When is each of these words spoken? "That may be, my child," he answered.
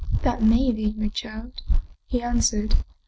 "That 0.23 0.41
may 0.41 0.71
be, 0.71 0.93
my 0.97 1.09
child," 1.09 1.61
he 2.07 2.23
answered. 2.23 2.73